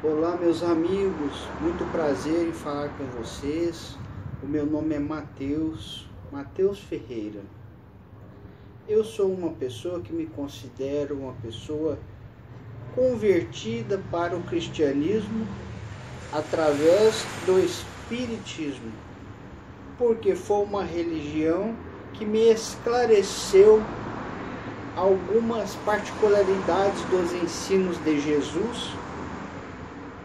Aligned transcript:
Olá, 0.00 0.36
meus 0.36 0.62
amigos, 0.62 1.48
muito 1.60 1.84
prazer 1.90 2.46
em 2.46 2.52
falar 2.52 2.88
com 2.90 3.04
vocês. 3.20 3.98
O 4.40 4.46
meu 4.46 4.64
nome 4.64 4.94
é 4.94 4.98
Mateus, 5.00 6.08
Mateus 6.30 6.78
Ferreira. 6.78 7.40
Eu 8.88 9.02
sou 9.02 9.28
uma 9.28 9.50
pessoa 9.50 9.98
que 10.00 10.12
me 10.12 10.26
considero 10.26 11.16
uma 11.16 11.32
pessoa 11.42 11.98
convertida 12.94 14.00
para 14.08 14.36
o 14.36 14.42
cristianismo 14.44 15.44
através 16.32 17.26
do 17.44 17.58
espiritismo, 17.58 18.92
porque 19.98 20.36
foi 20.36 20.64
uma 20.64 20.84
religião 20.84 21.74
que 22.12 22.24
me 22.24 22.52
esclareceu 22.52 23.82
algumas 24.94 25.74
particularidades 25.84 27.02
dos 27.10 27.32
ensinos 27.32 27.98
de 28.04 28.20
Jesus 28.20 28.96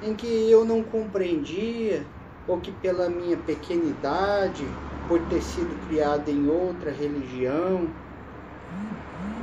em 0.06 0.14
que 0.16 0.28
eu 0.50 0.66
não 0.66 0.84
compreendia, 0.84 2.06
ou 2.48 2.60
que 2.60 2.72
pela 2.72 3.10
minha 3.10 3.38
pequenidade, 3.38 4.66
por 5.08 5.20
ter 5.28 5.42
sido 5.42 5.88
criado 5.88 6.30
em 6.30 6.50
outra 6.50 6.92
religião, 6.92 7.88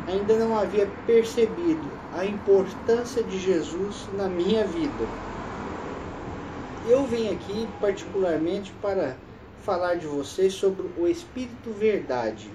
ainda 0.06 0.36
não 0.36 0.58
havia 0.58 0.86
percebido 1.06 1.88
a 2.16 2.24
importância 2.24 3.22
de 3.22 3.38
Jesus 3.38 4.08
na 4.14 4.28
minha 4.28 4.64
vida. 4.66 5.04
Eu 6.88 7.04
venho 7.06 7.32
aqui 7.32 7.68
particularmente 7.80 8.72
para 8.82 9.16
falar 9.62 9.94
de 9.94 10.06
vocês 10.06 10.54
sobre 10.54 10.86
o 10.98 11.06
Espírito 11.06 11.70
Verdade 11.72 12.50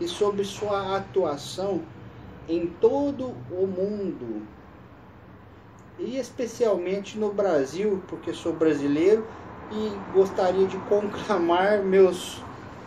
e 0.00 0.08
sobre 0.08 0.44
sua 0.44 0.96
atuação 0.96 1.82
em 2.48 2.66
todo 2.80 3.34
o 3.50 3.66
mundo, 3.66 4.42
e 5.98 6.16
especialmente 6.16 7.18
no 7.18 7.32
Brasil, 7.32 8.02
porque 8.08 8.32
sou 8.32 8.52
brasileiro 8.52 9.24
e 9.70 10.12
gostaria 10.12 10.66
de 10.66 10.76
conclamar 10.88 11.82
meus 11.82 12.42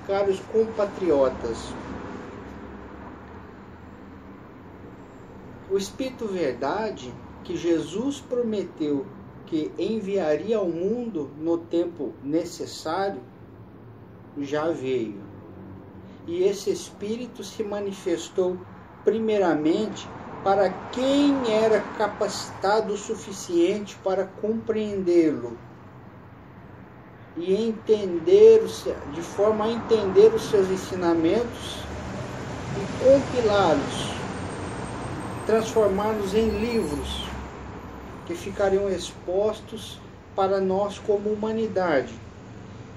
caros 0.06 0.40
compatriotas. 0.52 1.74
O 5.70 5.78
Espírito 5.78 6.28
Verdade 6.28 7.14
que 7.44 7.56
Jesus 7.56 8.20
prometeu 8.22 9.06
que 9.46 9.72
enviaria 9.78 10.58
ao 10.58 10.68
mundo 10.68 11.30
no 11.38 11.58
tempo 11.58 12.14
necessário 12.24 13.22
já 14.38 14.70
veio. 14.70 15.22
E 16.26 16.44
esse 16.44 16.70
Espírito 16.70 17.44
se 17.44 17.64
manifestou 17.64 18.58
primeiramente 19.04 20.08
para 20.48 20.74
quem 20.94 21.54
era 21.54 21.82
capacitado 21.98 22.94
o 22.94 22.98
suficiente 22.98 23.98
para 24.02 24.24
compreendê-lo 24.24 25.58
e 27.36 27.54
entender 27.54 28.64
de 29.14 29.22
forma 29.22 29.66
a 29.66 29.72
entender 29.72 30.34
os 30.34 30.50
seus 30.50 30.70
ensinamentos 30.70 31.80
e 32.78 33.04
compilá-los, 33.04 34.14
transformá-los 35.46 36.34
em 36.34 36.48
livros 36.48 37.26
que 38.26 38.34
ficariam 38.34 38.90
expostos 38.90 40.00
para 40.34 40.62
nós 40.62 40.98
como 40.98 41.30
humanidade. 41.30 42.14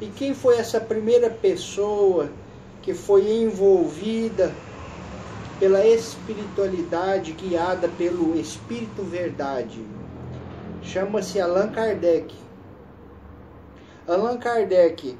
E 0.00 0.06
quem 0.06 0.34
foi 0.34 0.56
essa 0.56 0.80
primeira 0.80 1.28
pessoa 1.28 2.30
que 2.80 2.94
foi 2.94 3.28
envolvida 3.42 4.54
pela 5.60 5.84
espiritualidade 5.84 7.32
guiada 7.32 7.86
pelo 7.86 8.34
Espírito 8.34 9.02
Verdade. 9.02 9.84
Chama-se 10.82 11.38
Allan 11.38 11.70
Kardec. 11.70 12.34
Allan 14.08 14.38
Kardec 14.38 15.18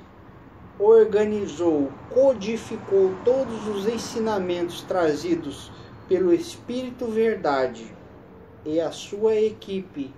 organizou, 0.79 1.93
codificou 2.09 3.15
todos 3.23 3.69
os 3.69 3.87
ensinamentos 3.87 4.81
trazidos 4.81 5.71
pelo 6.09 6.33
Espírito 6.33 7.07
Verdade 7.07 7.95
e 8.65 8.81
a 8.81 8.91
sua 8.91 9.35
equipe 9.35 10.11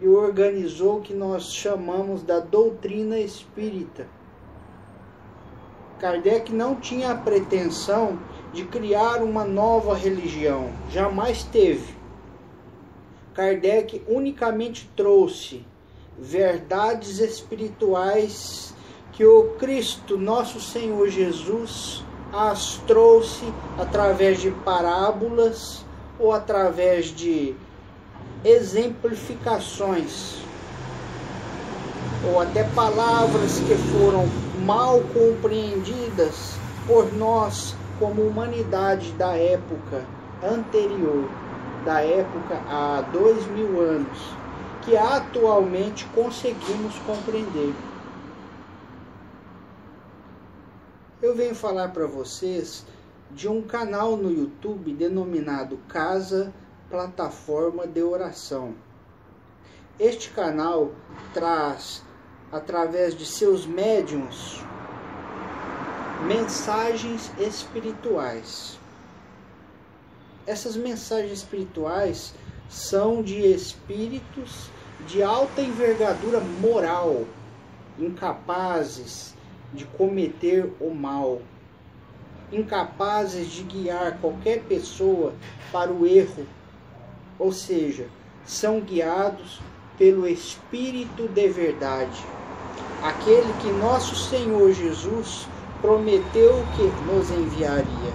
e 0.00 0.08
organizou 0.08 0.98
o 0.98 1.00
que 1.02 1.14
nós 1.14 1.54
chamamos 1.54 2.24
da 2.24 2.40
doutrina 2.40 3.16
espírita. 3.16 4.08
Kardec 6.00 6.52
não 6.52 6.76
tinha 6.76 7.12
a 7.12 7.14
pretensão 7.14 8.18
de 8.52 8.64
criar 8.64 9.22
uma 9.22 9.44
nova 9.44 9.94
religião. 9.94 10.70
Jamais 10.90 11.44
teve. 11.44 11.94
Kardec 13.34 14.02
unicamente 14.08 14.90
trouxe 14.96 15.64
verdades 16.18 17.20
espirituais 17.20 18.74
que 19.12 19.24
o 19.24 19.54
Cristo, 19.58 20.18
nosso 20.18 20.60
Senhor 20.60 21.08
Jesus, 21.08 22.04
as 22.32 22.76
trouxe 22.86 23.44
através 23.78 24.40
de 24.40 24.50
parábolas 24.50 25.84
ou 26.18 26.32
através 26.32 27.06
de 27.06 27.54
exemplificações 28.44 30.40
ou 32.28 32.40
até 32.40 32.64
palavras 32.64 33.58
que 33.60 33.74
foram 33.74 34.28
mal 34.64 35.00
compreendidas 35.14 36.54
por 36.86 37.12
nós 37.14 37.74
como 38.00 38.22
humanidade 38.22 39.12
da 39.12 39.36
época 39.36 40.06
anterior, 40.42 41.28
da 41.84 42.00
época 42.00 42.54
há 42.66 43.02
dois 43.12 43.46
mil 43.48 43.78
anos, 43.78 44.18
que 44.82 44.96
atualmente 44.96 46.06
conseguimos 46.14 46.98
compreender. 47.00 47.74
Eu 51.20 51.36
venho 51.36 51.54
falar 51.54 51.90
para 51.90 52.06
vocês 52.06 52.86
de 53.30 53.46
um 53.46 53.60
canal 53.60 54.16
no 54.16 54.32
YouTube 54.32 54.94
denominado 54.94 55.78
Casa 55.86 56.52
Plataforma 56.88 57.86
de 57.86 58.02
Oração. 58.02 58.74
Este 59.98 60.30
canal 60.30 60.92
traz, 61.34 62.02
através 62.50 63.14
de 63.14 63.26
seus 63.26 63.66
médiums, 63.66 64.64
mensagens 66.26 67.32
espirituais. 67.38 68.78
Essas 70.46 70.76
mensagens 70.76 71.32
espirituais 71.32 72.34
são 72.68 73.22
de 73.22 73.40
espíritos 73.40 74.70
de 75.06 75.22
alta 75.22 75.62
envergadura 75.62 76.40
moral, 76.40 77.24
incapazes 77.98 79.34
de 79.72 79.84
cometer 79.84 80.70
o 80.80 80.94
mal, 80.94 81.40
incapazes 82.52 83.48
de 83.48 83.62
guiar 83.62 84.18
qualquer 84.20 84.62
pessoa 84.64 85.32
para 85.72 85.90
o 85.90 86.06
erro, 86.06 86.46
ou 87.38 87.52
seja, 87.52 88.06
são 88.44 88.80
guiados 88.80 89.60
pelo 89.96 90.26
Espírito 90.26 91.28
de 91.28 91.48
verdade, 91.48 92.20
aquele 93.02 93.52
que 93.60 93.70
nosso 93.72 94.14
Senhor 94.16 94.72
Jesus 94.72 95.46
prometeu 95.80 96.64
que 96.76 96.82
nos 97.10 97.30
enviaria. 97.30 98.12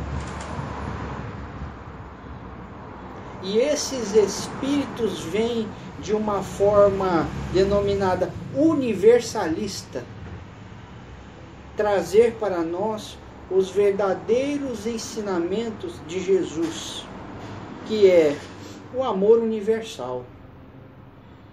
E 3.43 3.59
esses 3.59 4.15
espíritos 4.15 5.21
vêm 5.25 5.67
de 5.99 6.13
uma 6.13 6.41
forma 6.41 7.27
denominada 7.53 8.33
universalista 8.55 10.03
trazer 11.77 12.35
para 12.35 12.61
nós 12.61 13.17
os 13.51 13.69
verdadeiros 13.69 14.87
ensinamentos 14.87 15.99
de 16.07 16.19
Jesus, 16.19 17.05
que 17.85 18.09
é 18.09 18.35
o 18.93 19.03
amor 19.03 19.39
universal. 19.39 20.25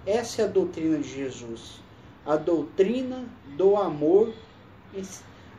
Essa 0.06 0.42
é 0.42 0.44
a 0.46 0.48
doutrina 0.48 0.98
de 0.98 1.08
Jesus, 1.08 1.80
a 2.24 2.36
doutrina 2.36 3.24
do 3.56 3.76
amor 3.76 4.32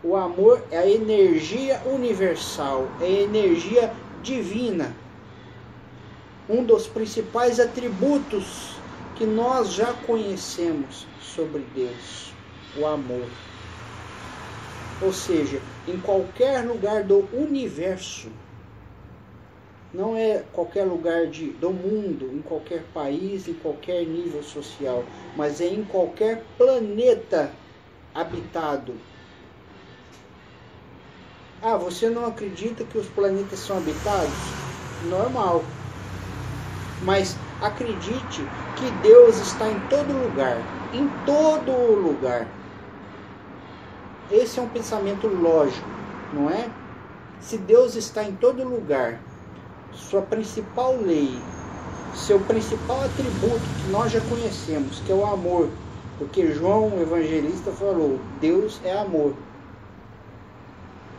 o 0.03 0.17
amor 0.17 0.61
é 0.69 0.79
a 0.79 0.87
energia 0.87 1.81
universal, 1.85 2.89
é 2.99 3.05
a 3.05 3.21
energia 3.21 3.93
divina. 4.21 4.93
Um 6.49 6.61
dos 6.61 6.87
principais 6.87 7.57
atributos 7.57 8.75
que 9.15 9.25
nós 9.25 9.71
já 9.71 9.93
conhecemos 9.93 11.07
sobre 11.21 11.65
Deus, 11.73 12.33
o 12.77 12.85
amor. 12.85 13.29
Ou 15.01 15.13
seja, 15.13 15.61
em 15.87 15.97
qualquer 16.01 16.65
lugar 16.65 17.03
do 17.03 17.25
universo, 17.31 18.27
não 19.93 20.17
é 20.17 20.43
qualquer 20.51 20.83
lugar 20.83 21.27
de, 21.27 21.51
do 21.51 21.71
mundo, 21.71 22.29
em 22.33 22.41
qualquer 22.41 22.83
país, 22.93 23.47
em 23.47 23.53
qualquer 23.53 24.05
nível 24.05 24.43
social, 24.43 25.05
mas 25.37 25.61
é 25.61 25.67
em 25.67 25.85
qualquer 25.85 26.43
planeta 26.57 27.51
habitado 28.13 28.95
ah, 31.63 31.77
você 31.77 32.09
não 32.09 32.25
acredita 32.25 32.83
que 32.83 32.97
os 32.97 33.07
planetas 33.07 33.59
são 33.59 33.77
habitados? 33.77 34.33
Normal. 35.09 35.63
Mas 37.03 37.37
acredite 37.61 38.45
que 38.75 38.91
Deus 39.01 39.37
está 39.37 39.69
em 39.69 39.79
todo 39.87 40.11
lugar, 40.11 40.57
em 40.93 41.07
todo 41.25 41.71
lugar. 42.01 42.47
Esse 44.29 44.59
é 44.59 44.61
um 44.61 44.67
pensamento 44.67 45.25
lógico, 45.25 45.87
não 46.33 46.49
é? 46.49 46.69
Se 47.39 47.57
Deus 47.57 47.95
está 47.95 48.25
em 48.25 48.35
todo 48.35 48.67
lugar, 48.67 49.21
sua 49.93 50.21
principal 50.21 50.97
lei, 50.97 51.39
seu 52.13 52.41
principal 52.41 53.05
atributo 53.05 53.61
que 53.81 53.89
nós 53.89 54.11
já 54.11 54.19
conhecemos, 54.21 54.99
que 54.99 55.13
é 55.13 55.15
o 55.15 55.25
amor, 55.25 55.69
porque 56.19 56.51
João, 56.51 56.89
o 56.89 57.01
evangelista, 57.01 57.71
falou: 57.71 58.19
Deus 58.41 58.81
é 58.83 58.97
amor. 58.99 59.33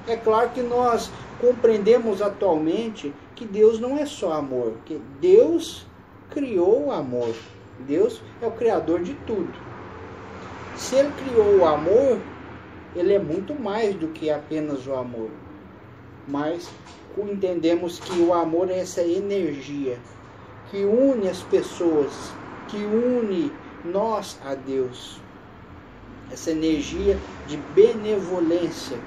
É 0.07 0.17
claro 0.17 0.51
que 0.51 0.63
nós 0.63 1.11
compreendemos 1.41 2.21
atualmente 2.21 3.15
que 3.35 3.45
Deus 3.45 3.81
não 3.81 3.99
é 3.99 4.07
só 4.07 4.33
amor, 4.33 4.75
que 4.85 5.01
Deus 5.21 5.87
criou 6.31 6.87
o 6.87 6.93
amor. 6.93 7.35
Deus 7.81 8.23
é 8.41 8.47
o 8.47 8.53
criador 8.53 9.03
de 9.03 9.15
tudo. 9.27 9.53
Se 10.77 10.97
ele 10.97 11.13
criou 11.13 11.59
o 11.59 11.65
amor, 11.65 12.19
ele 12.95 13.15
é 13.15 13.19
muito 13.19 13.55
mais 13.55 13.95
do 13.95 14.09
que 14.09 14.31
apenas 14.31 14.87
o 14.87 14.95
amor. 14.95 15.31
Mas 16.27 16.69
entendemos 17.17 17.99
que 17.99 18.19
o 18.21 18.35
amor 18.35 18.71
é 18.71 18.79
essa 18.79 19.03
energia 19.03 19.99
que 20.71 20.85
une 20.85 21.29
as 21.29 21.43
pessoas, 21.43 22.33
que 22.69 22.77
une 22.77 23.53
nós 23.85 24.39
a 24.45 24.55
Deus. 24.55 25.21
Essa 26.33 26.51
energia 26.51 27.19
de 27.47 27.57
benevolência. 27.75 28.99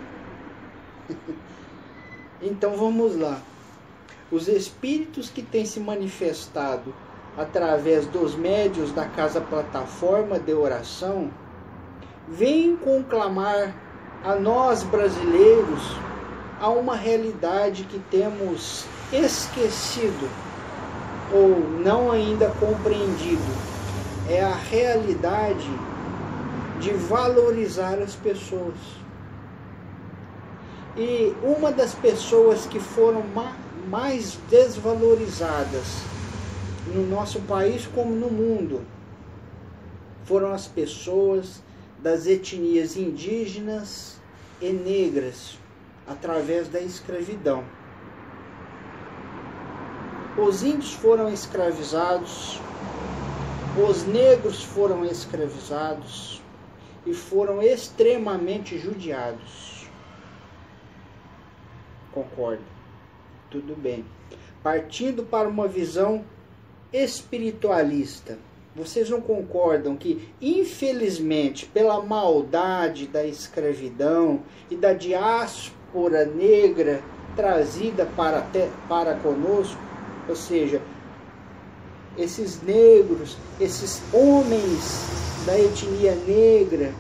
então 2.42 2.76
vamos 2.76 3.18
lá. 3.18 3.40
Os 4.32 4.48
espíritos 4.48 5.30
que 5.30 5.42
têm 5.42 5.66
se 5.66 5.80
manifestado 5.80 6.94
através 7.38 8.06
dos 8.08 8.36
médios 8.36 8.92
da 8.92 9.06
casa 9.06 9.40
plataforma 9.40 10.40
de 10.40 10.54
oração 10.54 11.30
vêm 12.28 12.76
conclamar 12.76 13.74
a 14.24 14.36
nós 14.36 14.84
brasileiros 14.84 15.96
a 16.60 16.70
uma 16.70 16.96
realidade 16.96 17.84
que 17.84 18.00
temos 18.12 18.86
esquecido 19.14 20.28
ou 21.32 21.60
não 21.80 22.12
ainda 22.12 22.50
compreendido. 22.60 23.68
É 24.30 24.44
a 24.44 24.54
realidade 24.54 25.70
de 26.80 26.92
valorizar 26.94 28.00
as 28.00 28.16
pessoas. 28.16 28.76
E 30.98 31.32
uma 31.44 31.72
das 31.72 31.94
pessoas 31.94 32.66
que 32.66 32.80
foram 32.80 33.24
mais 33.88 34.40
desvalorizadas 34.50 36.02
no 36.88 37.06
nosso 37.06 37.40
país 37.42 37.86
como 37.94 38.16
no 38.16 38.32
mundo 38.32 38.82
foram 40.26 40.52
as 40.52 40.68
pessoas 40.68 41.62
das 42.00 42.26
etnias 42.26 42.98
indígenas 42.98 44.18
e 44.60 44.70
negras 44.70 45.60
através 46.08 46.68
da 46.68 46.82
escravidão. 46.82 47.64
Os 50.36 50.64
índios 50.64 50.94
foram 50.94 51.30
escravizados, 51.30 52.60
os 53.88 54.04
negros 54.04 54.64
foram 54.64 55.06
escravizados 55.06 56.42
e 57.06 57.14
foram 57.14 57.62
extremamente 57.62 58.80
judiados. 58.80 59.77
Concordo. 62.18 62.64
Tudo 63.52 63.76
bem. 63.76 64.04
Partindo 64.64 65.24
para 65.24 65.48
uma 65.48 65.68
visão 65.68 66.26
espiritualista, 66.92 68.40
vocês 68.76 69.10
não 69.10 69.22
concordam 69.22 69.96
que, 69.96 70.28
infelizmente, 70.42 71.68
pela 71.68 72.02
maldade 72.02 73.06
da 73.06 73.24
escravidão 73.24 74.42
e 74.70 74.76
da 74.76 74.94
diáspora 74.94 76.26
negra 76.26 77.04
trazida 77.36 78.06
para, 78.06 78.44
para 78.90 79.16
conosco, 79.18 79.80
ou 80.28 80.36
seja, 80.36 80.82
esses 82.18 82.62
negros, 82.64 83.38
esses 83.60 84.02
homens 84.12 85.06
da 85.46 85.58
etnia 85.60 86.16
negra 86.16 86.92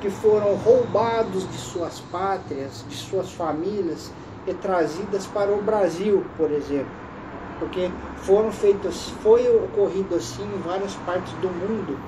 que 0.00 0.10
foram 0.10 0.54
roubados 0.54 1.48
de 1.50 1.58
suas 1.58 2.00
pátrias, 2.00 2.84
de 2.88 2.96
suas 2.96 3.30
famílias 3.32 4.10
e 4.46 4.54
trazidas 4.54 5.26
para 5.26 5.52
o 5.52 5.62
Brasil, 5.62 6.24
por 6.36 6.50
exemplo. 6.50 7.00
Porque 7.58 7.90
foram 8.16 8.50
feitos, 8.50 9.10
foi 9.22 9.46
ocorrido 9.48 10.14
assim 10.14 10.42
em 10.42 10.58
várias 10.62 10.94
partes 10.94 11.32
do 11.34 11.48
mundo. 11.48 11.98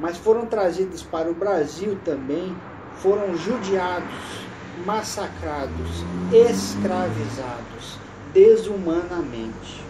Mas 0.00 0.18
foram 0.18 0.46
trazidos 0.46 1.02
para 1.02 1.30
o 1.30 1.34
Brasil 1.34 1.96
também, 2.04 2.54
foram 2.96 3.36
judiados, 3.36 4.46
massacrados, 4.84 6.04
escravizados, 6.32 7.98
desumanamente, 8.34 9.82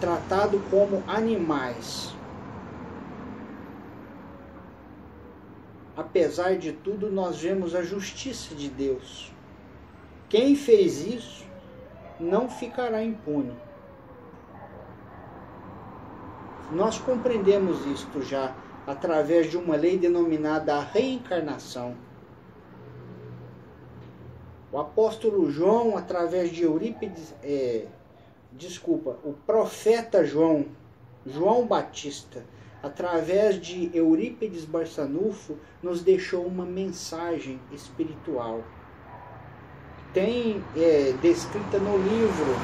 tratados 0.00 0.60
como 0.70 1.02
animais. 1.06 2.14
Apesar 6.00 6.56
de 6.56 6.72
tudo, 6.72 7.10
nós 7.10 7.40
vemos 7.40 7.74
a 7.74 7.82
justiça 7.82 8.54
de 8.54 8.68
Deus. 8.68 9.32
Quem 10.28 10.56
fez 10.56 11.04
isso 11.06 11.46
não 12.18 12.48
ficará 12.48 13.02
impune. 13.02 13.54
Nós 16.72 16.98
compreendemos 16.98 17.84
isto 17.86 18.22
já 18.22 18.54
através 18.86 19.50
de 19.50 19.56
uma 19.56 19.76
lei 19.76 19.98
denominada 19.98 20.76
a 20.76 20.80
reencarnação 20.80 21.96
o 24.72 24.78
apóstolo 24.78 25.50
João, 25.50 25.96
através 25.96 26.50
de 26.50 26.62
Eurípides, 26.62 27.34
é, 27.42 27.86
desculpa, 28.52 29.18
o 29.24 29.32
profeta 29.32 30.24
João, 30.24 30.66
João 31.26 31.66
Batista, 31.66 32.44
através 32.82 33.60
de 33.60 33.90
Eurípides 33.94 34.64
Barçanufo, 34.64 35.56
nos 35.82 36.02
deixou 36.02 36.44
uma 36.44 36.64
mensagem 36.64 37.60
espiritual. 37.72 38.62
Tem 40.12 40.62
é, 40.76 41.14
descrita 41.22 41.78
no 41.78 41.96
livro 41.98 42.56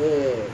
é, 0.00 0.48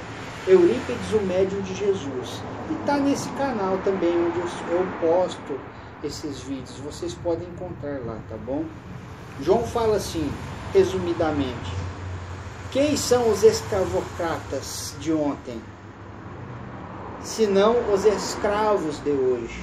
Eurípides, 0.47 1.13
o 1.13 1.21
médium 1.23 1.61
de 1.63 1.75
Jesus. 1.75 2.43
E 2.69 2.75
está 2.75 2.97
nesse 2.97 3.29
canal 3.31 3.79
também, 3.79 4.13
onde 4.27 4.39
eu, 4.41 4.87
posto 5.01 5.59
esses 6.03 6.41
vídeos. 6.41 6.79
Vocês 6.81 7.15
podem 7.15 7.49
encontrar 7.49 8.01
lá, 8.01 8.19
tá 8.29 8.37
bom? 8.37 8.65
João 9.41 9.63
fala 9.65 9.97
assim, 9.97 10.29
resumidamente: 10.73 11.73
quem 12.73 12.97
são 12.97 13.31
os 13.31 13.43
escravocratas 13.43 14.97
de 14.99 15.13
ontem? 15.13 15.61
Senão 17.23 17.77
os 17.93 18.05
escravos 18.05 18.99
de 18.99 19.11
hoje. 19.11 19.63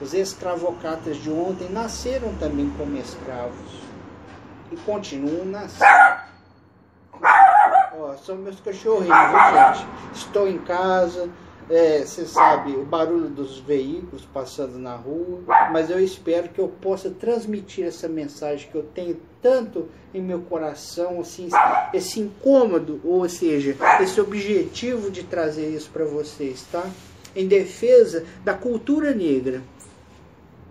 Os 0.00 0.14
escravocratas 0.14 1.18
de 1.18 1.30
ontem 1.30 1.68
nasceram 1.68 2.34
também 2.36 2.70
como 2.78 2.96
escravos 2.96 3.82
e 4.72 4.76
continuam 4.78 5.44
nascendo. 5.44 6.30
São 8.24 8.36
meus 8.36 8.58
cachorrinhos, 8.60 9.06
viu, 9.06 9.74
gente? 9.74 9.86
Estou 10.14 10.48
em 10.48 10.58
casa, 10.58 11.28
é, 11.70 12.04
você 12.04 12.26
sabe, 12.26 12.72
o 12.72 12.84
barulho 12.84 13.28
dos 13.28 13.60
veículos 13.60 14.26
passando 14.34 14.76
na 14.76 14.96
rua, 14.96 15.40
mas 15.72 15.88
eu 15.88 16.02
espero 16.02 16.48
que 16.48 16.60
eu 16.60 16.66
possa 16.66 17.08
transmitir 17.08 17.86
essa 17.86 18.08
mensagem 18.08 18.68
que 18.68 18.76
eu 18.76 18.82
tenho 18.82 19.16
tanto 19.40 19.88
em 20.12 20.20
meu 20.20 20.40
coração, 20.40 21.20
assim, 21.20 21.48
esse 21.94 22.18
incômodo, 22.18 23.00
ou 23.04 23.28
seja, 23.28 23.76
esse 24.00 24.20
objetivo 24.20 25.12
de 25.12 25.22
trazer 25.22 25.68
isso 25.68 25.88
para 25.90 26.04
vocês, 26.04 26.66
tá? 26.72 26.90
Em 27.36 27.46
defesa 27.46 28.24
da 28.44 28.54
cultura 28.54 29.14
negra, 29.14 29.62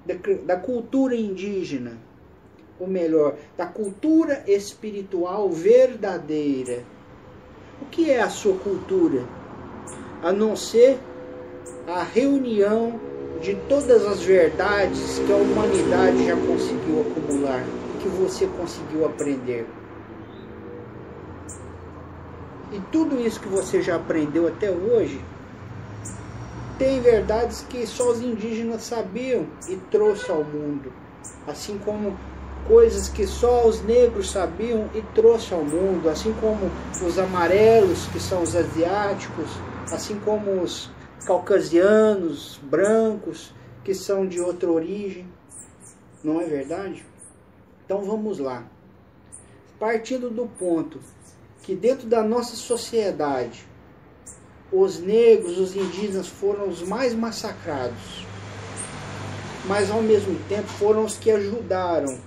da, 0.06 0.16
da 0.44 0.58
cultura 0.58 1.16
indígena, 1.16 1.98
ou 2.78 2.88
melhor, 2.88 3.36
da 3.58 3.66
cultura 3.66 4.44
espiritual 4.46 5.50
verdadeira. 5.50 6.84
O 7.82 7.86
que 7.86 8.12
é 8.12 8.20
a 8.20 8.30
sua 8.30 8.58
cultura? 8.58 9.39
A 10.22 10.32
não 10.32 10.56
ser 10.56 11.00
a 11.88 12.04
reunião 12.04 13.00
de 13.42 13.56
todas 13.68 14.06
as 14.06 14.22
verdades 14.22 15.20
que 15.26 15.32
a 15.32 15.36
humanidade 15.36 16.26
já 16.26 16.36
conseguiu 16.36 17.02
acumular, 17.02 17.64
que 18.02 18.10
você 18.10 18.48
conseguiu 18.48 19.06
aprender. 19.06 19.66
E 22.72 22.80
tudo 22.92 23.20
isso 23.20 23.40
que 23.40 23.48
você 23.48 23.82
já 23.82 23.96
aprendeu 23.96 24.48
até 24.48 24.70
hoje, 24.70 25.20
tem 26.78 27.02
verdades 27.02 27.66
que 27.68 27.86
só 27.88 28.12
os 28.12 28.22
indígenas 28.22 28.84
sabiam 28.84 29.48
e 29.68 29.76
trouxe 29.90 30.30
ao 30.30 30.44
mundo. 30.44 30.92
Assim 31.48 31.78
como 31.84 32.18
coisas 32.68 33.10
que 33.10 33.26
só 33.26 33.68
os 33.68 33.82
negros 33.82 34.30
sabiam 34.30 34.90
e 34.94 35.02
trouxe 35.16 35.54
ao 35.54 35.64
mundo, 35.64 36.08
assim 36.10 36.34
como 36.40 36.70
os 37.06 37.18
amarelos, 37.18 38.06
que 38.14 38.20
são 38.20 38.44
os 38.44 38.56
asiáticos, 38.56 39.50
assim 39.92 40.20
como 40.20 40.62
os 40.62 40.90
caucasianos, 41.26 42.60
brancos, 42.64 43.54
que 43.84 43.94
são 43.94 44.28
de 44.28 44.40
outra 44.40 44.70
origem. 44.72 45.28
Não 46.24 46.40
é 46.42 46.46
verdade? 46.46 47.06
Então 47.86 48.04
vamos 48.04 48.40
lá. 48.40 48.64
Partindo 49.80 50.30
do 50.30 50.46
ponto 50.46 51.00
que 51.64 51.76
dentro 51.76 52.08
da 52.08 52.24
nossa 52.24 52.56
sociedade, 52.56 53.66
os 54.72 55.00
negros, 55.00 55.58
os 55.58 55.76
indígenas 55.76 56.28
foram 56.28 56.68
os 56.68 56.82
mais 56.82 57.14
massacrados, 57.14 58.26
mas 59.66 59.90
ao 59.90 60.02
mesmo 60.02 60.38
tempo 60.48 60.68
foram 60.68 61.06
os 61.06 61.18
que 61.18 61.32
ajudaram 61.32 62.20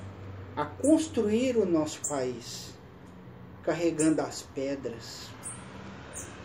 a 0.57 0.64
construir 0.64 1.57
o 1.57 1.64
nosso 1.64 2.00
país, 2.09 2.75
carregando 3.62 4.21
as 4.21 4.42
pedras, 4.54 5.28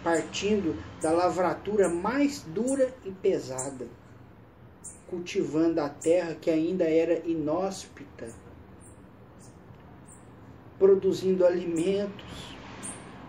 partindo 0.04 0.76
da 1.02 1.12
lavratura 1.12 1.90
mais 1.90 2.42
dura 2.42 2.94
e 3.06 3.12
pesada, 3.12 3.88
cultivando 5.10 5.82
a 5.82 5.90
terra 5.90 6.36
que 6.36 6.50
ainda 6.50 6.84
era 6.84 7.22
inóspita, 7.26 8.28
produzindo 10.78 11.46
alimentos, 11.46 12.56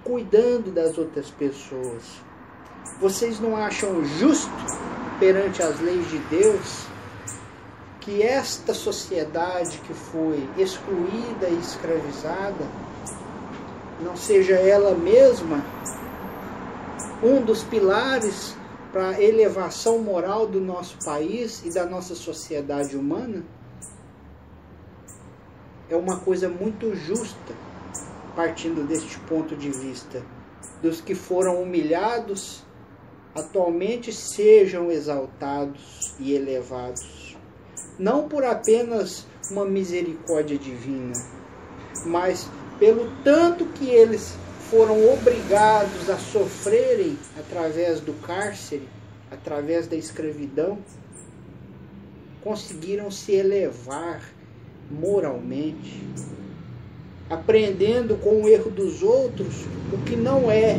cuidando 0.05 0.73
das 0.73 0.97
outras 0.97 1.31
pessoas. 1.31 2.05
Vocês 3.01 3.39
não 3.41 3.57
acham 3.57 4.05
justo 4.05 4.51
perante 5.19 5.63
as 5.63 5.81
leis 5.81 6.09
de 6.11 6.19
Deus 6.31 6.87
que 8.01 8.23
esta 8.23 8.73
sociedade 8.73 9.79
que 9.79 9.93
foi 9.93 10.49
excluída 10.57 11.49
e 11.49 11.59
escravizada 11.59 12.67
não 14.01 14.17
seja 14.17 14.55
ela 14.55 14.95
mesma 14.95 15.63
um 17.23 17.43
dos 17.43 17.63
pilares 17.65 18.57
para 18.93 19.11
a 19.11 19.23
elevação 19.23 19.99
moral 19.99 20.47
do 20.47 20.61
nosso 20.61 20.97
país 21.05 21.65
e 21.65 21.71
da 21.71 21.85
nossa 21.85 22.15
sociedade 22.15 22.97
humana? 22.97 23.45
É 25.91 25.97
uma 25.97 26.21
coisa 26.21 26.49
muito 26.49 26.95
justa, 26.95 27.55
partindo 28.37 28.87
deste 28.87 29.19
ponto 29.21 29.57
de 29.57 29.71
vista, 29.71 30.23
dos 30.83 31.01
que 31.01 31.15
foram 31.15 31.63
humilhados 31.63 32.63
atualmente 33.35 34.13
sejam 34.13 34.91
exaltados 34.91 36.15
e 36.19 36.35
elevados 36.35 37.29
não 37.99 38.29
por 38.29 38.45
apenas 38.45 39.27
uma 39.51 39.65
misericórdia 39.65 40.57
divina, 40.57 41.13
mas 42.07 42.49
pelo 42.79 43.11
tanto 43.25 43.65
que 43.67 43.89
eles 43.89 44.37
foram 44.71 45.13
obrigados 45.13 46.11
a 46.11 46.17
sofrerem 46.17 47.19
através 47.39 48.01
do 48.01 48.13
cárcere, 48.23 48.87
através 49.31 49.87
da 49.87 49.97
escravidão, 49.97 50.79
conseguiram 52.43 53.11
se 53.11 53.33
elevar 53.33 54.23
moralmente, 54.91 56.03
aprendendo 57.31 58.17
com 58.17 58.43
o 58.43 58.49
erro 58.49 58.71
dos 58.71 59.03
outros 59.03 59.65
o 59.93 59.99
que 60.05 60.17
não 60.17 60.51
é, 60.51 60.79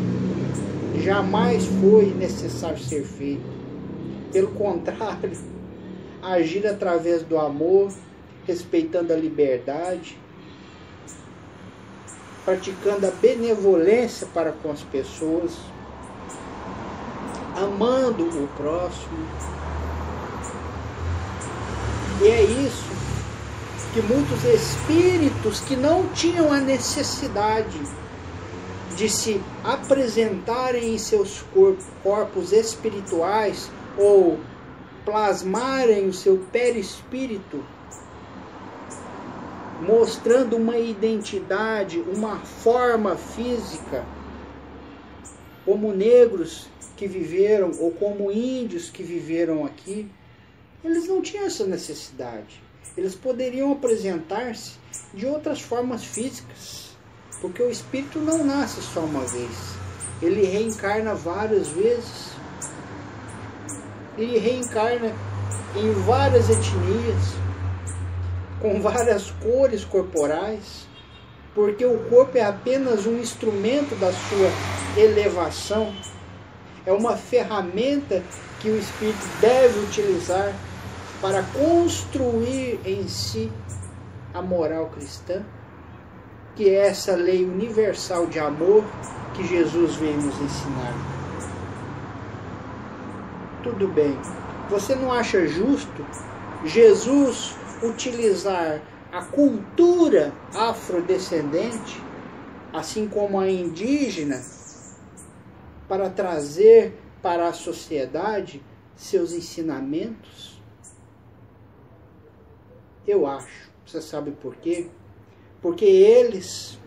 jamais 1.03 1.65
foi 1.81 2.13
necessário 2.13 2.79
ser 2.79 3.03
feito. 3.03 3.60
Pelo 4.31 4.50
contrário, 4.50 5.31
agir 6.22 6.65
através 6.67 7.24
do 7.24 7.38
amor, 7.38 7.91
respeitando 8.46 9.13
a 9.13 9.15
liberdade, 9.15 10.17
praticando 12.50 13.06
a 13.06 13.12
benevolência 13.12 14.25
para 14.34 14.51
com 14.51 14.72
as 14.72 14.82
pessoas, 14.82 15.51
amando 17.56 18.24
o 18.24 18.48
próximo. 18.58 19.27
E 22.24 22.27
é 22.27 22.41
isso 22.41 22.89
que 23.94 24.01
muitos 24.01 24.44
espíritos 24.46 25.60
que 25.60 25.75
não 25.75 26.08
tinham 26.08 26.51
a 26.51 26.60
necessidade 26.60 27.79
de 28.96 29.08
se 29.08 29.39
apresentarem 29.63 30.96
em 30.96 30.98
seus 30.98 31.46
corpos, 32.01 32.51
espirituais 32.51 33.70
ou 33.96 34.39
plasmarem 35.06 36.08
o 36.08 36.13
seu 36.13 36.38
perispírito, 36.51 37.63
mostrando 39.81 40.55
uma 40.55 40.77
identidade, 40.77 42.00
uma 42.00 42.39
forma 42.39 43.15
física, 43.15 44.05
como 45.65 45.93
negros 45.93 46.67
que 46.98 47.07
viveram 47.07 47.71
ou 47.79 47.91
como 47.91 48.31
índios 48.31 48.89
que 48.89 49.03
viveram 49.03 49.65
aqui, 49.65 50.09
eles 50.83 51.07
não 51.07 51.21
tinham 51.21 51.45
essa 51.45 51.65
necessidade. 51.65 52.62
Eles 52.98 53.15
poderiam 53.15 53.71
apresentar-se 53.71 54.77
de 55.13 55.25
outras 55.25 55.62
formas 55.62 56.03
físicas, 56.03 56.89
porque 57.39 57.62
o 57.62 57.69
espírito 57.69 58.19
não 58.19 58.43
nasce 58.43 58.81
só 58.81 59.01
uma 59.01 59.24
vez, 59.25 59.79
ele 60.21 60.45
reencarna 60.45 61.15
várias 61.15 61.69
vezes. 61.69 62.29
Ele 64.17 64.38
reencarna 64.38 65.13
em 65.75 65.93
várias 66.05 66.50
etnias, 66.50 67.36
com 68.61 68.81
várias 68.81 69.31
cores 69.31 69.83
corporais, 69.85 70.87
porque 71.55 71.85
o 71.85 71.99
corpo 72.09 72.37
é 72.37 72.41
apenas 72.41 73.05
um 73.05 73.17
instrumento 73.17 73.95
da 73.95 74.11
sua 74.11 75.01
elevação, 75.01 75.93
é 76.85 76.91
uma 76.91 77.15
ferramenta 77.15 78.23
que 78.59 78.69
o 78.69 78.77
espírito 78.77 79.27
deve 79.39 79.79
utilizar 79.79 80.53
para 81.21 81.43
construir 81.43 82.79
em 82.85 83.07
si 83.07 83.51
a 84.33 84.41
moral 84.41 84.87
cristã, 84.87 85.43
que 86.55 86.69
é 86.69 86.87
essa 86.87 87.15
lei 87.15 87.45
universal 87.45 88.25
de 88.27 88.39
amor 88.39 88.83
que 89.33 89.47
Jesus 89.47 89.95
veio 89.95 90.17
nos 90.17 90.39
ensinar 90.39 91.19
tudo 93.63 93.87
bem. 93.87 94.17
Você 94.69 94.95
não 94.95 95.11
acha 95.11 95.45
justo 95.47 96.05
Jesus 96.65 97.55
utilizar 97.83 98.81
a 99.12 99.24
cultura 99.24 100.33
afrodescendente, 100.53 102.01
assim 102.71 103.07
como 103.07 103.39
a 103.39 103.50
indígena, 103.50 104.41
para 105.88 106.09
trazer 106.09 106.93
para 107.21 107.48
a 107.48 107.53
sociedade 107.53 108.63
seus 108.95 109.33
ensinamentos? 109.33 110.62
Eu 113.07 113.25
acho. 113.25 113.69
Você 113.86 114.01
sabe 114.01 114.31
por 114.31 114.55
quê? 114.57 114.88
Porque 115.62 115.86
eles 115.86 116.77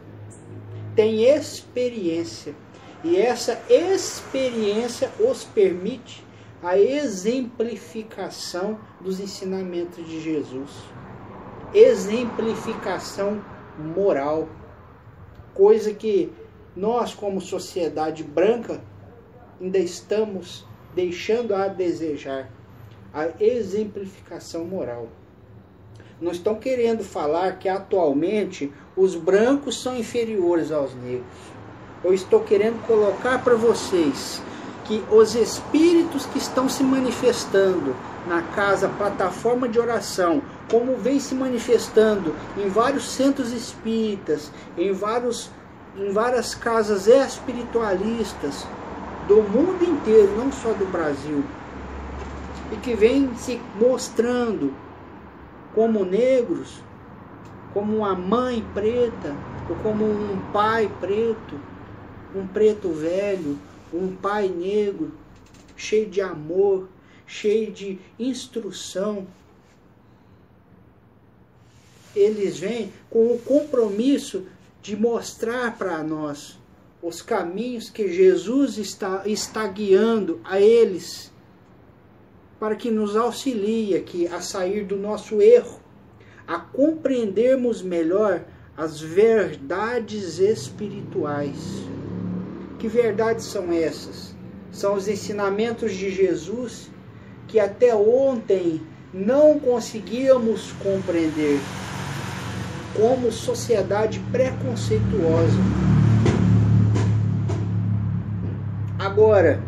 têm 0.94 1.25
experiência. 1.25 2.54
E 3.02 3.16
essa 3.16 3.61
experiência 3.68 5.11
os 5.18 5.42
permite 5.42 6.25
a 6.62 6.78
exemplificação 6.78 8.78
dos 9.00 9.19
ensinamentos 9.19 10.07
de 10.07 10.21
Jesus. 10.21 10.71
Exemplificação 11.75 13.45
moral. 13.76 14.49
Coisa 15.52 15.92
que 15.92 16.33
nós, 16.76 17.14
como 17.14 17.40
sociedade 17.40 18.23
branca, 18.23 18.81
ainda 19.61 19.78
estamos 19.78 20.64
deixando 20.95 21.54
a 21.54 21.66
desejar. 21.66 22.49
A 23.12 23.28
exemplificação 23.40 24.64
moral. 24.64 25.09
Não 26.21 26.31
estão 26.31 26.54
querendo 26.54 27.02
falar 27.02 27.59
que 27.59 27.69
atualmente 27.69 28.73
os 28.97 29.16
brancos 29.16 29.83
são 29.83 29.97
inferiores 29.97 30.71
aos 30.71 30.95
negros. 30.95 31.26
Eu 32.04 32.14
estou 32.14 32.40
querendo 32.40 32.81
colocar 32.87 33.42
para 33.42 33.57
vocês 33.57 34.40
que 34.84 35.04
os 35.10 35.34
espíritos 35.34 36.26
que 36.26 36.38
estão 36.38 36.68
se 36.68 36.82
manifestando 36.82 37.94
na 38.26 38.42
casa 38.42 38.88
plataforma 38.88 39.68
de 39.68 39.78
oração, 39.78 40.42
como 40.70 40.96
vem 40.96 41.18
se 41.20 41.34
manifestando 41.34 42.34
em 42.56 42.68
vários 42.68 43.08
centros 43.10 43.52
espíritas, 43.52 44.50
em, 44.76 44.92
vários, 44.92 45.50
em 45.96 46.12
várias 46.12 46.54
casas 46.54 47.06
espiritualistas 47.06 48.66
do 49.28 49.42
mundo 49.42 49.84
inteiro, 49.84 50.36
não 50.36 50.50
só 50.50 50.72
do 50.72 50.90
Brasil, 50.90 51.44
e 52.72 52.76
que 52.76 52.94
vem 52.94 53.34
se 53.36 53.60
mostrando 53.78 54.72
como 55.74 56.04
negros, 56.04 56.82
como 57.72 57.98
uma 57.98 58.14
mãe 58.14 58.64
preta, 58.74 59.34
ou 59.68 59.76
como 59.76 60.04
um 60.04 60.40
pai 60.52 60.90
preto, 61.00 61.54
um 62.34 62.46
preto 62.46 62.90
velho, 62.90 63.58
um 63.92 64.14
pai 64.14 64.49
negro, 64.49 65.12
cheio 65.76 66.08
de 66.08 66.20
amor, 66.20 66.88
cheio 67.26 67.70
de 67.72 67.99
instrução. 68.18 69.26
eles 72.14 72.58
vêm 72.58 72.92
com 73.11 73.32
o 73.32 73.38
compromisso 73.38 74.44
de 74.80 74.96
mostrar 74.96 75.76
para 75.76 76.02
nós 76.02 76.58
os 77.02 77.20
caminhos 77.20 77.90
que 77.90 78.12
Jesus 78.12 78.78
está, 78.78 79.22
está 79.26 79.66
guiando 79.66 80.40
a 80.44 80.61
eles, 80.61 81.32
para 82.61 82.76
que 82.76 82.90
nos 82.90 83.16
auxilie 83.16 83.96
aqui 83.96 84.28
a 84.28 84.40
sair 84.40 84.84
do 84.84 84.96
nosso 84.96 85.42
erro, 85.42 85.80
a 86.46 86.58
compreendermos 86.58 87.82
melhor 87.82 88.44
as 88.76 89.00
verdades 89.00 90.38
espirituais. 90.38 91.82
Que 92.82 92.88
verdades 92.88 93.44
são 93.44 93.72
essas? 93.72 94.34
São 94.72 94.94
os 94.94 95.06
ensinamentos 95.06 95.92
de 95.92 96.10
Jesus 96.10 96.90
que 97.46 97.60
até 97.60 97.94
ontem 97.94 98.82
não 99.14 99.56
conseguíamos 99.60 100.72
compreender 100.82 101.60
como 102.96 103.30
sociedade 103.30 104.18
preconceituosa. 104.32 105.58
Agora, 108.98 109.62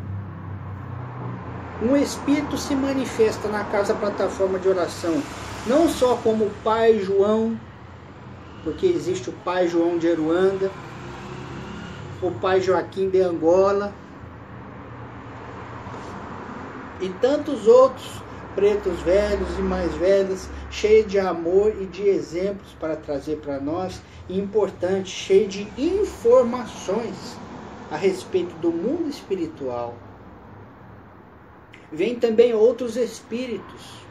um 1.80 1.97
espírito 1.97 2.59
se 2.59 2.75
manifesta 2.75 3.47
na 3.47 3.62
casa 3.62 3.94
plataforma 3.94 4.59
de 4.59 4.68
oração, 4.68 5.23
não 5.68 5.88
só 5.88 6.16
como 6.16 6.50
Pai 6.64 6.99
João, 6.99 7.56
porque 8.64 8.87
existe 8.87 9.30
o 9.30 9.35
Pai 9.44 9.68
João 9.68 9.99
de 9.99 10.11
Aruanda, 10.11 10.68
o 12.26 12.33
Pai 12.33 12.61
Joaquim 12.61 13.11
de 13.11 13.21
Angola 13.21 13.93
e 17.00 17.09
tantos 17.21 17.66
outros 17.66 18.23
pretos 18.54 19.00
velhos 19.00 19.59
e 19.59 19.62
mais 19.62 19.93
velhos, 19.95 20.49
cheios 20.71 21.11
de 21.11 21.19
amor 21.19 21.75
e 21.81 21.87
de 21.87 22.09
exemplos 22.09 22.73
para 22.78 22.97
trazer 22.97 23.37
para 23.38 23.59
nós, 23.59 24.00
e 24.28 24.38
importante, 24.38 25.11
cheio 25.11 25.49
de 25.49 25.69
informações 25.76 27.37
a 27.90 27.97
respeito 27.97 28.54
do 28.57 28.71
mundo 28.71 29.11
espiritual. 29.11 29.95
Vem 31.93 32.14
também 32.14 32.54
outros 32.54 32.97
espíritos 32.97 34.04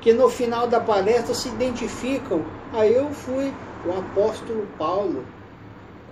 que 0.00 0.12
no 0.12 0.28
final 0.28 0.66
da 0.66 0.80
palestra 0.80 1.34
se 1.34 1.48
identificam. 1.48 2.44
Aí 2.72 2.92
eu 2.92 3.10
fui 3.10 3.52
o 3.86 3.98
apóstolo 3.98 4.66
Paulo, 4.76 5.24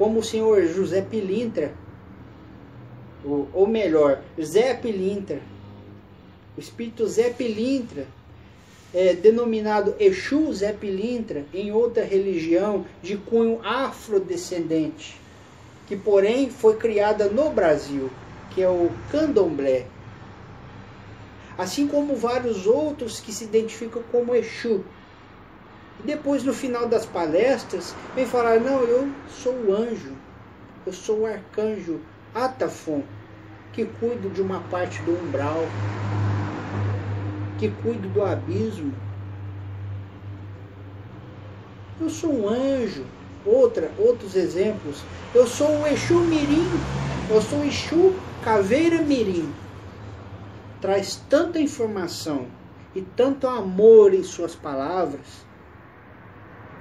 como 0.01 0.21
o 0.21 0.25
senhor 0.25 0.67
José 0.67 1.03
Pilintra, 1.03 1.75
ou 3.23 3.67
melhor, 3.67 4.23
Zé 4.43 4.73
Pilintra, 4.73 5.43
o 6.57 6.61
espírito 6.61 7.07
Zé 7.07 7.29
Pilintra, 7.29 8.07
é, 8.95 9.13
denominado 9.13 9.95
Exu 10.01 10.51
Zé 10.55 10.73
Pilintra, 10.73 11.45
em 11.53 11.71
outra 11.71 12.03
religião 12.03 12.87
de 13.03 13.19
cunho 13.19 13.61
afrodescendente, 13.63 15.21
que 15.87 15.95
porém 15.95 16.49
foi 16.49 16.77
criada 16.79 17.27
no 17.27 17.51
Brasil, 17.51 18.11
que 18.55 18.63
é 18.63 18.71
o 18.71 18.91
candomblé. 19.13 19.85
Assim 21.59 21.87
como 21.87 22.17
vários 22.17 22.67
outros 22.67 23.21
que 23.21 23.35
se 23.35 23.45
identificam 23.45 24.03
como 24.11 24.35
Exu. 24.35 24.83
Depois, 26.05 26.43
no 26.45 26.53
final 26.53 26.89
das 26.89 27.07
palestras, 27.07 27.95
vem 28.15 28.27
falar: 28.27 28.61
não, 28.61 28.83
eu 28.83 29.09
sou 29.29 29.55
o 29.55 29.73
anjo, 29.73 30.13
eu 30.87 30.93
sou 30.93 31.21
o 31.21 31.27
arcanjo 31.27 32.01
Atafon, 32.35 33.03
que 33.73 33.85
cuido 33.85 34.31
de 34.31 34.41
uma 34.41 34.61
parte 34.71 35.03
do 35.03 35.13
umbral 35.13 35.65
que 37.61 37.69
cuido 37.83 38.09
do 38.09 38.25
abismo. 38.25 38.95
Eu 42.01 42.09
sou 42.09 42.33
um 42.33 42.49
anjo. 42.49 43.05
Outra, 43.45 43.91
outros 43.99 44.35
exemplos. 44.35 45.03
Eu 45.35 45.47
sou 45.47 45.69
o 45.69 45.87
Exu 45.87 46.21
Mirim. 46.21 46.67
Eu 47.29 47.43
sou 47.43 47.59
o 47.59 47.65
Exu 47.65 48.15
Caveira 48.43 49.03
Mirim. 49.03 49.53
Traz 50.81 51.17
tanta 51.29 51.61
informação 51.61 52.47
e 52.95 53.03
tanto 53.03 53.47
amor 53.47 54.15
em 54.15 54.23
suas 54.23 54.55
palavras, 54.55 55.45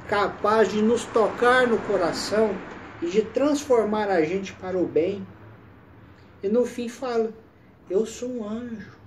capaz 0.10 0.70
de 0.70 0.82
nos 0.82 1.06
tocar 1.06 1.68
no 1.68 1.78
coração 1.82 2.58
e 3.00 3.08
de 3.08 3.22
transformar 3.22 4.10
a 4.10 4.24
gente 4.24 4.52
para 4.54 4.78
o 4.78 4.86
bem. 4.86 5.26
E 6.42 6.50
no 6.50 6.66
fim 6.66 6.90
fala: 6.90 7.32
Eu 7.90 8.06
sou 8.06 8.30
um 8.30 8.50
anjo. 8.50 8.98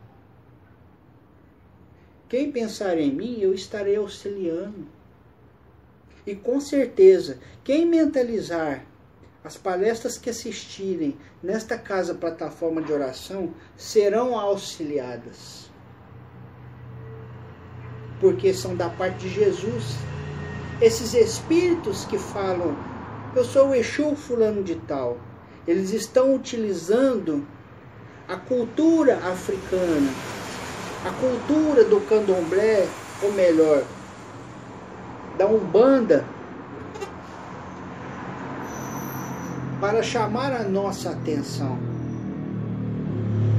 Quem 2.28 2.50
pensar 2.50 2.96
em 2.96 3.12
mim, 3.12 3.40
eu 3.40 3.52
estarei 3.52 3.96
auxiliando. 3.96 4.86
E 6.24 6.36
com 6.36 6.60
certeza, 6.60 7.38
quem 7.64 7.84
mentalizar 7.84 8.86
as 9.44 9.56
palestras 9.56 10.16
que 10.16 10.30
assistirem 10.30 11.18
nesta 11.42 11.76
casa 11.76 12.14
plataforma 12.14 12.80
de 12.80 12.92
oração 12.92 13.52
serão 13.76 14.38
auxiliadas. 14.38 15.68
Porque 18.20 18.54
são 18.54 18.76
da 18.76 18.88
parte 18.88 19.18
de 19.18 19.28
Jesus. 19.28 19.96
Esses 20.82 21.14
espíritos 21.14 22.04
que 22.06 22.18
falam, 22.18 22.74
eu 23.36 23.44
sou 23.44 23.68
o 23.68 23.74
Exu 23.74 24.16
fulano 24.16 24.64
de 24.64 24.74
tal, 24.74 25.16
eles 25.64 25.92
estão 25.92 26.34
utilizando 26.34 27.46
a 28.28 28.34
cultura 28.34 29.14
africana, 29.18 30.10
a 31.06 31.10
cultura 31.20 31.84
do 31.84 32.00
candomblé, 32.00 32.88
ou 33.22 33.32
melhor, 33.32 33.84
da 35.38 35.46
Umbanda, 35.46 36.24
para 39.80 40.02
chamar 40.02 40.52
a 40.52 40.64
nossa 40.64 41.10
atenção. 41.10 41.78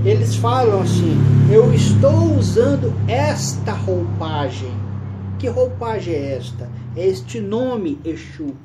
Eles 0.04 0.36
falam 0.36 0.82
assim: 0.82 1.18
eu 1.50 1.74
estou 1.74 2.38
usando 2.38 2.94
esta 3.08 3.72
roupagem. 3.72 4.83
Que 5.44 5.50
roupagem 5.50 6.14
é 6.14 6.36
esta? 6.38 6.72
É 6.96 7.06
este 7.06 7.42
nome 7.42 8.00
Exu. 8.06 8.56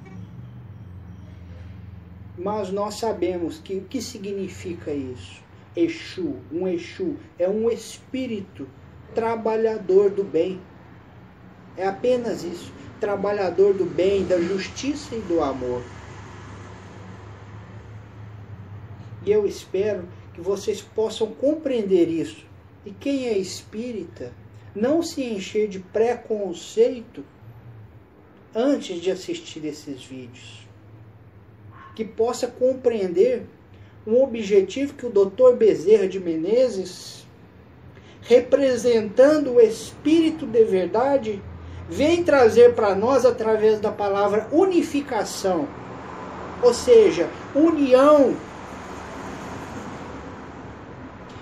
Mas 2.39 2.71
nós 2.71 2.95
sabemos 2.95 3.59
que 3.59 3.75
o 3.75 3.81
que 3.81 4.01
significa 4.01 4.93
isso? 4.93 5.43
Exu, 5.75 6.37
um 6.53 6.69
Exu, 6.69 7.17
é 7.37 7.49
um 7.49 7.69
espírito 7.69 8.69
trabalhador 9.13 10.11
do 10.11 10.23
bem. 10.23 10.61
É 11.77 11.85
apenas 11.85 12.45
isso, 12.45 12.73
trabalhador 13.01 13.75
do 13.75 13.85
bem, 13.85 14.25
da 14.25 14.41
justiça 14.41 15.17
e 15.17 15.21
do 15.23 15.43
amor. 15.43 15.83
E 19.27 19.33
eu 19.33 19.45
espero 19.45 20.05
que 20.33 20.41
vocês 20.41 20.81
possam 20.81 21.27
compreender 21.27 22.09
isso. 22.09 22.47
E 22.87 22.93
quem 22.93 23.27
é 23.27 23.37
espírita, 23.37 24.33
não 24.81 25.03
se 25.03 25.23
encher 25.23 25.69
de 25.69 25.79
preconceito 25.79 27.25
antes 28.55 29.01
de 29.01 29.11
assistir 29.11 29.65
esses 29.65 30.05
vídeos. 30.05 30.67
Que 31.95 32.05
possa 32.05 32.47
compreender 32.47 33.45
um 34.07 34.23
objetivo 34.23 34.95
que 34.95 35.07
o 35.07 35.11
Dr. 35.11 35.57
Bezerra 35.57 36.09
de 36.09 36.21
Menezes, 36.21 37.27
representando 38.23 39.55
o 39.55 39.61
Espírito 39.61 40.47
de 40.47 40.65
verdade, 40.65 41.43
vem 41.89 42.23
trazer 42.23 42.75
para 42.75 42.95
nós 42.95 43.25
através 43.25 43.81
da 43.81 43.91
palavra 43.91 44.49
unificação, 44.53 45.67
ou 46.63 46.73
seja, 46.73 47.29
união. 47.55 48.37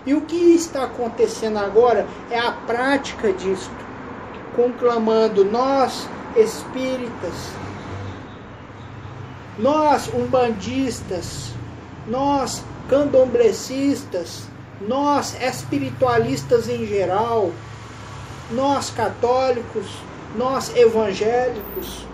E 0.07 0.15
o 0.15 0.21
que 0.21 0.37
está 0.55 0.85
acontecendo 0.85 1.59
agora 1.59 2.07
é 2.31 2.39
a 2.39 2.53
prática 2.53 3.33
disto, 3.33 3.75
conclamando 4.55 5.45
nós 5.45 6.09
espíritas, 6.37 7.51
nós 9.59 10.09
umbandistas, 10.15 11.51
nós 12.07 12.63
candomblecistas, 12.89 14.45
nós 14.81 15.37
espiritualistas 15.43 16.69
em 16.69 16.87
geral, 16.87 17.51
nós 18.53 18.91
católicos, 18.91 19.87
nós 20.37 20.75
evangélicos, 20.77 22.07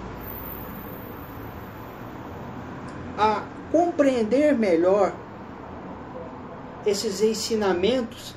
a 3.18 3.42
compreender 3.70 4.54
melhor 4.54 5.12
esses 6.86 7.20
ensinamentos 7.22 8.34